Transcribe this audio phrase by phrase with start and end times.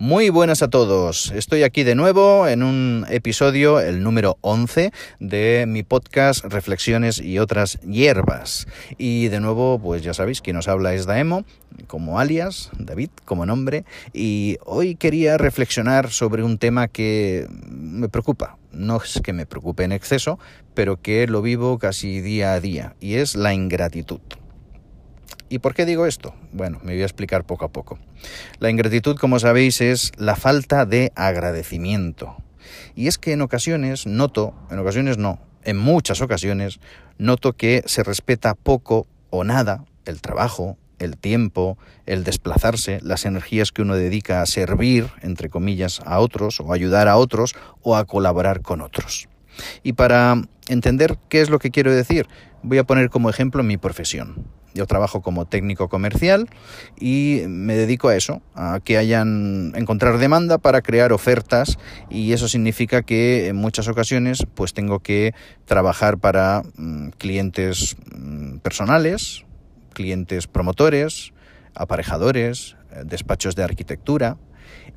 [0.00, 1.32] Muy buenas a todos.
[1.32, 7.40] Estoy aquí de nuevo en un episodio, el número 11, de mi podcast Reflexiones y
[7.40, 8.68] otras hierbas.
[8.96, 11.44] Y de nuevo, pues ya sabéis, quien os habla es Daemo,
[11.88, 13.84] como alias, David como nombre.
[14.12, 18.56] Y hoy quería reflexionar sobre un tema que me preocupa.
[18.70, 20.38] No es que me preocupe en exceso,
[20.74, 22.94] pero que lo vivo casi día a día.
[23.00, 24.20] Y es la ingratitud.
[25.50, 26.34] ¿Y por qué digo esto?
[26.52, 27.98] Bueno, me voy a explicar poco a poco.
[28.58, 32.36] La ingratitud, como sabéis, es la falta de agradecimiento.
[32.94, 36.80] Y es que en ocasiones noto, en ocasiones no, en muchas ocasiones
[37.16, 43.72] noto que se respeta poco o nada el trabajo, el tiempo, el desplazarse, las energías
[43.72, 48.04] que uno dedica a servir, entre comillas, a otros, o ayudar a otros, o a
[48.04, 49.28] colaborar con otros.
[49.82, 52.26] Y para entender qué es lo que quiero decir,
[52.62, 54.57] voy a poner como ejemplo mi profesión.
[54.74, 56.48] Yo trabajo como técnico comercial
[57.00, 61.78] y me dedico a eso, a que hayan encontrar demanda para crear ofertas
[62.10, 68.58] y eso significa que en muchas ocasiones pues tengo que trabajar para mm, clientes mm,
[68.58, 69.44] personales,
[69.94, 71.32] clientes promotores,
[71.74, 74.36] aparejadores, eh, despachos de arquitectura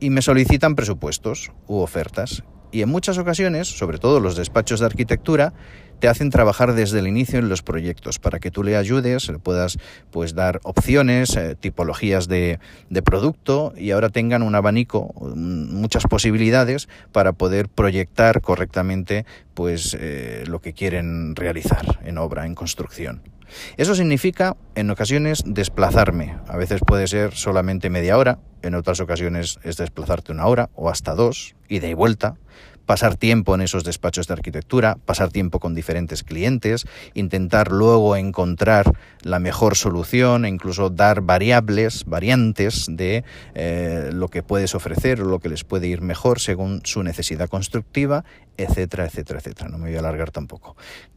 [0.00, 2.42] y me solicitan presupuestos u ofertas.
[2.70, 5.54] Y en muchas ocasiones, sobre todo los despachos de arquitectura,
[5.98, 9.38] te hacen trabajar desde el inicio en los proyectos para que tú le ayudes, le
[9.38, 9.78] puedas
[10.10, 12.58] pues dar opciones, eh, tipologías de,
[13.04, 19.24] producto y ahora tengan un abanico, muchas posibilidades para poder proyectar correctamente
[19.54, 23.22] pues eh, lo que quieren realizar en obra, en construcción.
[23.76, 26.36] Eso significa, en ocasiones, desplazarme.
[26.48, 30.90] A veces puede ser solamente media hora, en otras ocasiones es desplazarte una hora o
[30.90, 32.36] hasta dos, ida y vuelta,
[32.88, 38.90] pasar tiempo en esos despachos de arquitectura, pasar tiempo con diferentes clientes, intentar luego encontrar
[39.20, 45.26] la mejor solución e incluso dar variables, variantes de eh, lo que puedes ofrecer o
[45.26, 48.24] lo que les puede ir mejor según su necesidad constructiva,
[48.56, 49.68] etcétera, etcétera, etcétera.
[49.68, 50.74] No me voy a alargar tampoco.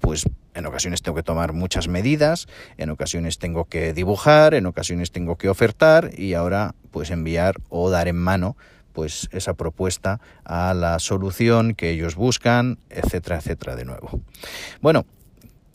[0.00, 2.46] Pues en ocasiones tengo que tomar muchas medidas,
[2.76, 7.88] en ocasiones tengo que dibujar, en ocasiones tengo que ofertar y ahora pues enviar o
[7.88, 8.54] dar en mano
[8.94, 14.20] pues esa propuesta a la solución que ellos buscan, etcétera, etcétera, de nuevo.
[14.80, 15.04] Bueno,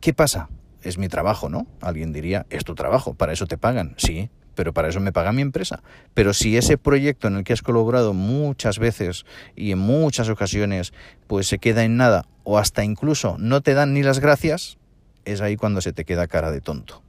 [0.00, 0.50] ¿qué pasa?
[0.82, 1.66] Es mi trabajo, ¿no?
[1.80, 3.94] Alguien diría, es tu trabajo, para eso te pagan.
[3.96, 5.82] Sí, pero para eso me paga mi empresa.
[6.12, 9.24] Pero si ese proyecto en el que has colaborado muchas veces
[9.56, 10.92] y en muchas ocasiones,
[11.26, 14.76] pues se queda en nada o hasta incluso no te dan ni las gracias,
[15.24, 17.02] es ahí cuando se te queda cara de tonto.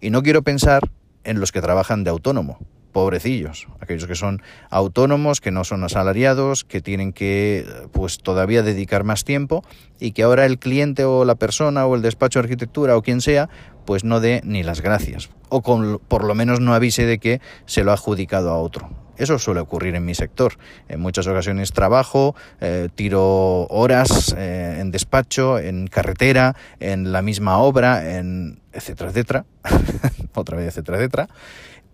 [0.00, 0.90] Y no quiero pensar
[1.24, 2.58] en los que trabajan de autónomo,
[2.94, 4.40] pobrecillos, aquellos que son
[4.70, 9.62] autónomos, que no son asalariados, que tienen que pues todavía dedicar más tiempo
[10.00, 13.20] y que ahora el cliente o la persona o el despacho de arquitectura o quien
[13.20, 13.50] sea
[13.84, 17.40] pues no dé ni las gracias o con, por lo menos no avise de que
[17.66, 18.88] se lo ha adjudicado a otro.
[19.16, 20.54] Eso suele ocurrir en mi sector.
[20.88, 27.58] En muchas ocasiones trabajo, eh, tiro horas eh, en despacho, en carretera, en la misma
[27.58, 29.44] obra, en etcétera, etcétera,
[30.34, 31.28] otra vez, etcétera, etcétera,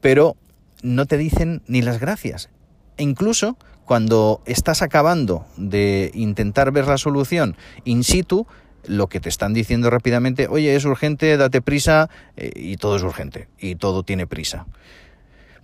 [0.00, 0.36] pero
[0.82, 2.50] no te dicen ni las gracias.
[2.96, 8.46] E incluso cuando estás acabando de intentar ver la solución in situ,
[8.86, 13.02] lo que te están diciendo rápidamente, oye, es urgente, date prisa, eh, y todo es
[13.02, 14.66] urgente, y todo tiene prisa.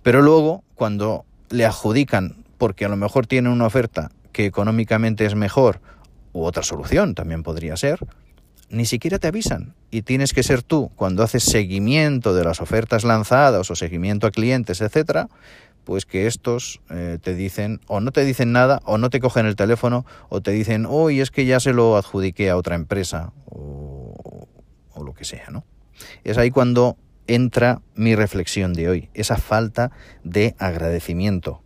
[0.03, 5.35] Pero luego, cuando le adjudican, porque a lo mejor tiene una oferta que económicamente es
[5.35, 5.79] mejor,
[6.33, 7.99] u otra solución también podría ser,
[8.69, 13.03] ni siquiera te avisan y tienes que ser tú cuando haces seguimiento de las ofertas
[13.03, 15.29] lanzadas o seguimiento a clientes, etcétera,
[15.85, 19.45] pues que estos eh, te dicen o no te dicen nada o no te cogen
[19.45, 23.31] el teléfono o te dicen, oh, es que ya se lo adjudiqué a otra empresa
[23.45, 24.47] o,
[24.93, 25.63] o lo que sea, ¿no?
[26.25, 29.91] Es ahí cuando entra mi reflexión de hoy, esa falta
[30.25, 31.61] de agradecimiento.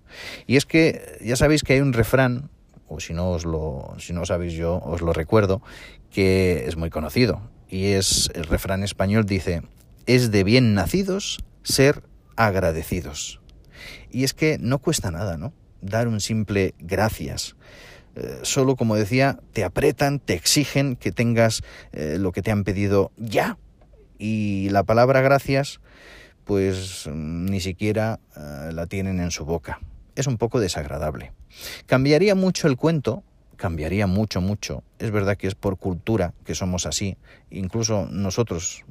[0.45, 2.50] Y es que ya sabéis que hay un refrán
[2.91, 5.61] o si no os lo, si no sabéis yo os lo recuerdo,
[6.09, 7.41] que es muy conocido.
[7.69, 9.61] Y es el refrán español dice,
[10.05, 12.03] es de bien nacidos ser
[12.35, 13.39] agradecidos.
[14.11, 15.53] Y es que no cuesta nada, ¿no?
[15.81, 17.55] Dar un simple gracias.
[18.15, 21.63] Eh, solo, como decía, te apretan, te exigen que tengas
[21.93, 23.57] eh, lo que te han pedido ya.
[24.17, 25.79] Y la palabra gracias,
[26.43, 29.79] pues ni siquiera eh, la tienen en su boca
[30.15, 31.33] es un poco desagradable.
[31.85, 33.23] Cambiaría mucho el cuento,
[33.61, 34.83] cambiaría mucho, mucho.
[34.97, 37.17] Es verdad que es por cultura que somos así.
[37.51, 38.83] Incluso nosotros,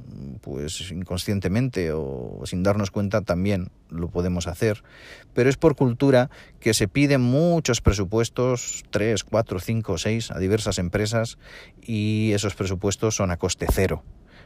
[0.43, 4.84] pues inconscientemente o sin darnos cuenta, también lo podemos hacer.
[5.34, 6.31] Pero es por cultura
[6.61, 11.37] que se piden muchos presupuestos, tres, cuatro, cinco, seis, a diversas empresas
[11.82, 14.05] y esos presupuestos son a coste cero.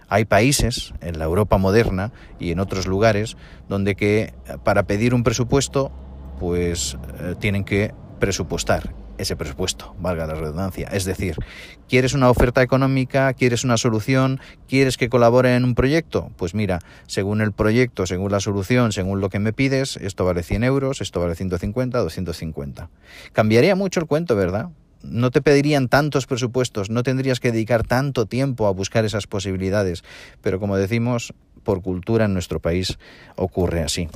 [0.09, 3.37] Hay países en la Europa moderna y en otros lugares
[3.69, 4.32] donde que
[4.65, 5.93] para pedir un presupuesto
[6.39, 10.89] pues eh, tienen que presupuestar ese presupuesto, valga la redundancia.
[10.93, 11.37] Es decir,
[11.89, 13.33] ¿quieres una oferta económica?
[13.35, 14.41] ¿Quieres una solución?
[14.69, 16.31] ¿Quieres que colabore en un proyecto?
[16.37, 20.43] Pues mira, según el proyecto, según la solución, según lo que me pides, esto vale
[20.43, 22.91] 100 euros, esto vale 150, 250.
[23.33, 24.71] Cambiaría mucho el cuento, ¿verdad?
[25.03, 30.03] No te pedirían tantos presupuestos, no tendrías que dedicar tanto tiempo a buscar esas posibilidades,
[30.41, 32.99] pero como decimos, por cultura en nuestro país
[33.37, 34.09] ocurre así.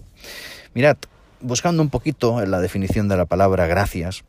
[0.74, 0.96] Mirad,
[1.40, 4.24] buscando un poquito en la definición de la palabra gracias,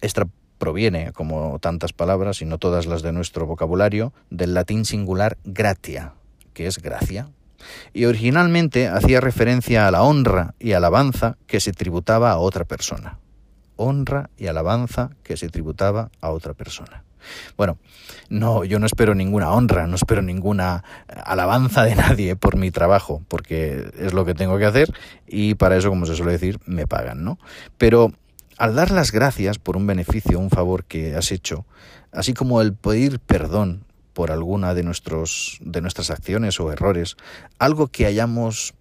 [0.00, 0.26] esta
[0.58, 6.12] proviene, como tantas palabras, y no todas las de nuestro vocabulario, del latín singular gratia,
[6.52, 7.30] que es gracia,
[7.92, 13.18] y originalmente hacía referencia a la honra y alabanza que se tributaba a otra persona.
[13.76, 17.04] Honra y alabanza que se tributaba a otra persona.
[17.56, 17.78] Bueno,
[18.28, 23.22] no, yo no espero ninguna honra, no espero ninguna alabanza de nadie por mi trabajo,
[23.28, 24.92] porque es lo que tengo que hacer
[25.26, 27.38] y para eso, como se suele decir, me pagan, ¿no?
[27.78, 28.12] Pero
[28.56, 31.64] al dar las gracias por un beneficio, un favor que has hecho,
[32.12, 37.16] así como el pedir perdón por alguna de, nuestros, de nuestras acciones o errores,
[37.58, 38.74] algo que hayamos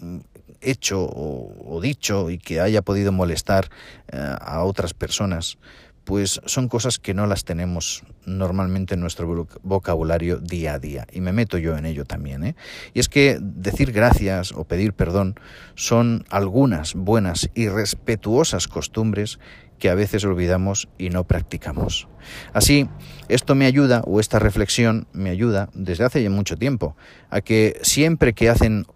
[0.00, 0.18] mm,
[0.60, 3.68] hecho o, dicho y que haya podido molestar
[4.10, 5.58] eh, a otras personas,
[6.04, 11.06] pues son cosas que no las tenemos normalmente en nuestro vocabulario día a día.
[11.12, 12.44] Y me meto yo en ello también.
[12.44, 12.56] ¿eh?
[12.94, 15.36] Y es que decir gracias o pedir perdón
[15.74, 19.38] son algunas buenas y respetuosas costumbres
[19.78, 22.06] que a veces olvidamos y no practicamos.
[22.52, 22.88] Así,
[23.28, 26.96] esto me ayuda, o esta reflexión me ayuda desde hace ya mucho tiempo,
[27.30, 28.86] a que siempre que hacen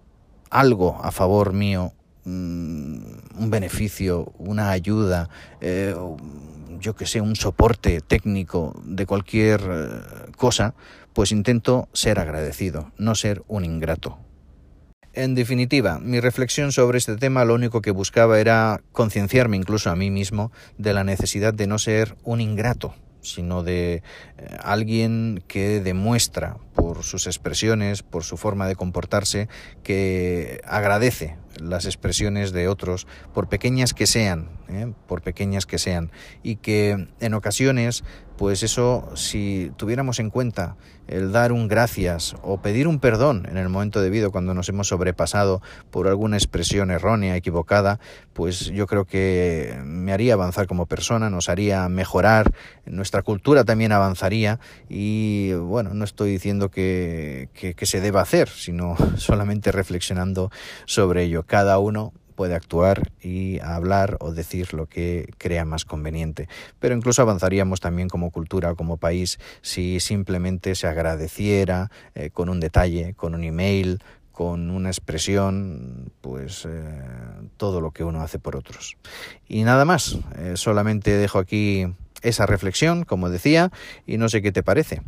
[0.48, 1.92] algo a favor mío,
[2.26, 5.30] un beneficio, una ayuda,
[5.60, 5.94] eh,
[6.80, 10.74] yo que sé, un soporte técnico de cualquier eh, cosa,
[11.12, 14.18] pues intento ser agradecido, no ser un ingrato.
[15.12, 19.96] En definitiva, mi reflexión sobre este tema lo único que buscaba era concienciarme incluso a
[19.96, 24.02] mí mismo de la necesidad de no ser un ingrato, sino de eh,
[24.62, 29.48] alguien que demuestra por sus expresiones, por su forma de comportarse,
[29.82, 34.92] que agradece las expresiones de otros, por pequeñas que sean, ¿eh?
[35.06, 36.10] por pequeñas que sean,
[36.42, 38.04] y que en ocasiones
[38.36, 40.76] pues eso, si tuviéramos en cuenta
[41.08, 44.88] el dar un gracias o pedir un perdón en el momento debido cuando nos hemos
[44.88, 48.00] sobrepasado por alguna expresión errónea, equivocada,
[48.32, 52.52] pues yo creo que me haría avanzar como persona, nos haría mejorar,
[52.84, 54.58] nuestra cultura también avanzaría
[54.88, 60.50] y bueno, no estoy diciendo que, que, que se deba hacer, sino solamente reflexionando
[60.84, 61.45] sobre ello.
[61.46, 66.48] Cada uno puede actuar y hablar o decir lo que crea más conveniente.
[66.78, 72.60] Pero incluso avanzaríamos también como cultura, como país, si simplemente se agradeciera eh, con un
[72.60, 74.00] detalle, con un email,
[74.30, 77.00] con una expresión, pues eh,
[77.56, 78.96] todo lo que uno hace por otros.
[79.48, 81.86] Y nada más, eh, solamente dejo aquí
[82.28, 83.70] esa reflexión, como decía,
[84.06, 85.02] y no sé qué te parece.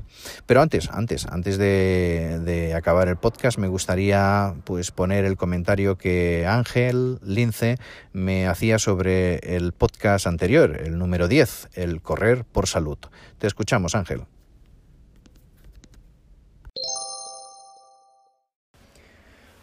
[0.46, 6.46] Pero antes, antes, antes de, acabar el podcast, me gustaría pues poner el comentario que
[6.46, 7.76] Ángel Lince
[8.12, 12.98] me hacía sobre el podcast anterior, el número 10, el correr por salud.
[13.38, 14.22] Te escuchamos, Ángel.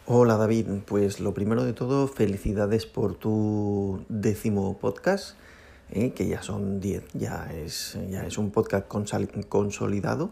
[0.08, 5.36] Hola David, pues lo primero de todo, felicidades por tu décimo podcast
[5.90, 6.12] ¿eh?
[6.12, 8.86] que ya son 10, ya es, ya es un podcast
[9.48, 10.30] consolidado.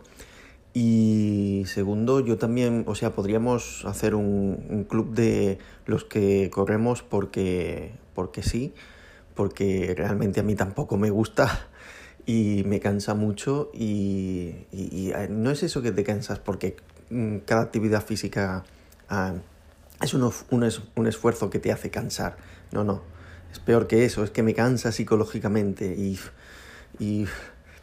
[0.77, 7.93] Y segundo, yo también, o sea, podríamos hacer un, club de los que corremos porque,
[8.13, 8.75] porque sí,
[9.37, 11.69] porque realmente a mí tampoco me gusta
[12.27, 16.77] y me cansa mucho y, eh, no es eso que te cansas porque
[17.11, 18.65] mm, cada actividad física
[19.09, 19.35] ah,
[20.03, 22.37] es un, un esfuerzo que te hace cansar,
[22.73, 23.03] no, no,
[23.55, 25.95] es peor que eso, es que me cansa psicológicamente
[26.99, 27.27] y,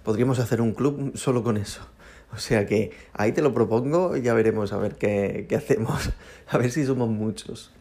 [0.03, 1.81] podríamos hacer un club solo con eso.
[2.33, 6.09] O sea que ahí te lo propongo y ya veremos a ver qué, qué, hacemos.
[6.49, 7.71] A ver si somos muchos.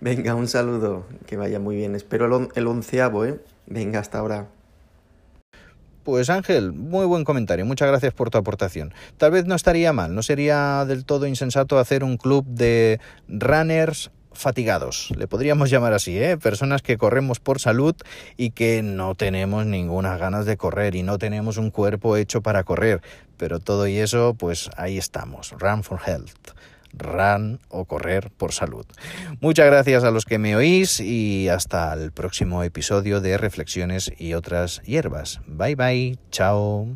[0.00, 1.94] Venga, un saludo, que vaya muy bien.
[1.94, 3.40] Espero el, el onceavo, ¿eh?
[3.66, 4.48] Venga, hasta ahora.
[6.02, 8.92] Pues Ángel, muy buen comentario, muchas gracias por tu aportación.
[9.16, 14.10] Tal vez no estaría mal, no sería del todo insensato hacer un club de runners
[14.40, 16.36] fatigados, le podríamos llamar así, ¿eh?
[16.36, 17.94] personas que corremos por salud
[18.36, 22.64] y que no tenemos ninguna ganas de correr y no tenemos un cuerpo hecho para
[22.64, 23.02] correr,
[23.36, 26.52] pero todo y eso, pues ahí estamos, Run for Health,
[26.92, 28.86] run o correr por salud.
[29.40, 34.34] Muchas gracias a los que me oís y hasta el próximo episodio de Reflexiones y
[34.34, 35.40] otras hierbas.
[35.46, 36.88] Bye bye, chao.